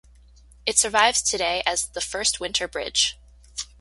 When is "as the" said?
1.67-2.01